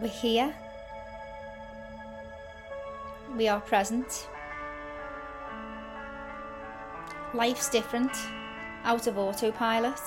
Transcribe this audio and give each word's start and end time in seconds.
We're 0.00 0.08
here. 0.08 0.54
We 3.36 3.48
are 3.48 3.60
present. 3.60 4.28
Life's 7.32 7.68
different, 7.68 8.12
out 8.84 9.06
of 9.06 9.18
autopilot. 9.18 10.00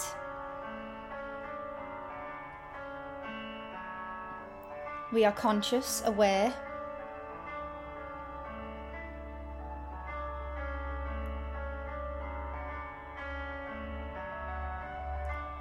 We 5.13 5.23
are 5.23 5.31
conscious, 5.31 6.04
aware. 6.05 6.54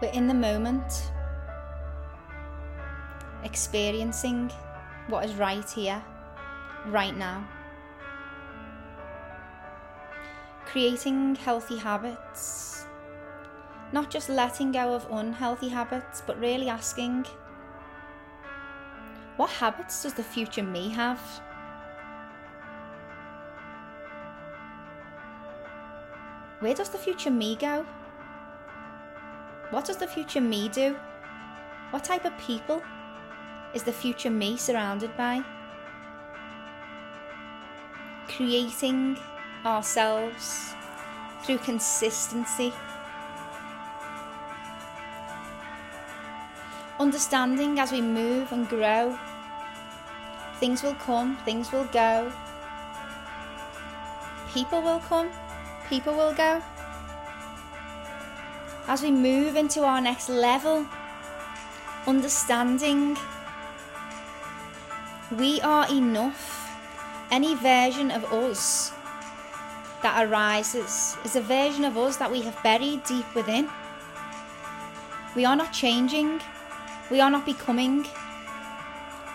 We're 0.02 0.10
in 0.12 0.26
the 0.26 0.34
moment, 0.34 1.10
experiencing 3.46 4.50
what 5.08 5.24
is 5.24 5.34
right 5.36 5.68
here, 5.70 6.02
right 6.86 7.16
now. 7.16 7.48
Creating 10.66 11.36
healthy 11.36 11.78
habits, 11.78 12.84
not 13.92 14.10
just 14.10 14.28
letting 14.28 14.72
go 14.72 14.92
of 14.92 15.06
unhealthy 15.10 15.68
habits, 15.68 16.22
but 16.26 16.38
really 16.38 16.68
asking, 16.68 17.24
what 19.36 19.48
habits 19.50 20.02
does 20.02 20.14
the 20.14 20.22
future 20.22 20.62
me 20.62 20.90
have? 20.90 21.20
Where 26.60 26.74
does 26.74 26.88
the 26.88 26.98
future 26.98 27.30
me 27.30 27.54
go? 27.54 27.86
What 29.70 29.84
does 29.84 29.98
the 29.98 30.06
future 30.06 30.40
me 30.40 30.68
do? 30.68 30.96
What 31.90 32.02
type 32.02 32.24
of 32.24 32.36
people 32.38 32.82
is 33.76 33.82
the 33.82 33.92
future 33.92 34.30
me 34.30 34.56
surrounded 34.56 35.14
by? 35.18 35.42
Creating 38.26 39.18
ourselves 39.66 40.72
through 41.42 41.58
consistency. 41.58 42.72
Understanding 46.98 47.78
as 47.78 47.92
we 47.92 48.00
move 48.00 48.50
and 48.50 48.66
grow, 48.66 49.18
things 50.58 50.82
will 50.82 50.94
come, 50.94 51.36
things 51.44 51.70
will 51.70 51.84
go. 51.92 52.32
People 54.54 54.80
will 54.80 55.00
come, 55.00 55.28
people 55.90 56.14
will 56.14 56.32
go 56.32 56.62
as 58.88 59.02
we 59.02 59.10
move 59.10 59.56
into 59.56 59.82
our 59.82 60.00
next 60.00 60.30
level, 60.30 60.86
understanding 62.06 63.18
we 65.30 65.60
are 65.60 65.88
enough. 65.90 66.62
Any 67.30 67.54
version 67.56 68.12
of 68.12 68.24
us 68.32 68.92
that 70.02 70.28
arises 70.28 71.16
is 71.24 71.34
a 71.34 71.40
version 71.40 71.84
of 71.84 71.96
us 71.96 72.16
that 72.18 72.30
we 72.30 72.42
have 72.42 72.62
buried 72.62 73.02
deep 73.04 73.26
within. 73.34 73.68
We 75.34 75.44
are 75.44 75.56
not 75.56 75.72
changing, 75.72 76.40
we 77.10 77.20
are 77.20 77.30
not 77.30 77.44
becoming, 77.44 78.06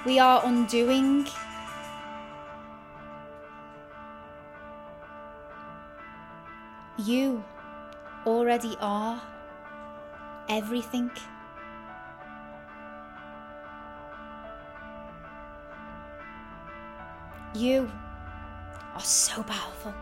we 0.06 0.20
are 0.20 0.42
undoing. 0.46 1.28
You 6.98 7.44
already 8.26 8.78
are 8.80 9.22
everything. 10.48 11.12
You 17.54 17.92
are 18.94 19.02
so 19.02 19.44
powerful. 19.44 19.94